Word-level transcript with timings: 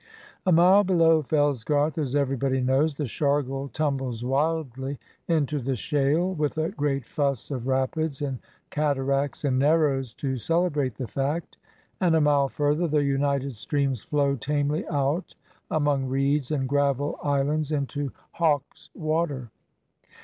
A 0.47 0.51
mile 0.51 0.83
below 0.83 1.21
Fellsgarth, 1.21 1.99
as 1.99 2.15
everybody 2.15 2.59
knows, 2.59 2.95
the 2.95 3.05
Shargle 3.05 3.67
tumbles 3.71 4.25
wildly 4.25 4.97
into 5.27 5.59
the 5.59 5.75
Shayle, 5.75 6.35
with 6.35 6.57
a 6.57 6.69
great 6.71 7.05
fuss 7.05 7.51
of 7.51 7.67
rapids 7.67 8.19
and 8.19 8.39
cataracts 8.71 9.43
and 9.45 9.59
"narrows" 9.59 10.15
to 10.15 10.37
celebrate 10.37 10.95
the 10.95 11.05
fact; 11.07 11.57
and 11.99 12.15
a 12.15 12.19
mile 12.21 12.49
further, 12.49 12.87
the 12.87 13.03
united 13.03 13.55
streams 13.55 14.01
flow 14.01 14.35
tamely 14.35 14.87
out 14.87 15.35
among 15.69 16.05
reeds 16.07 16.49
and 16.49 16.67
gravel 16.67 17.19
islands 17.21 17.71
into 17.71 18.11
Hawkswater. 18.39 19.51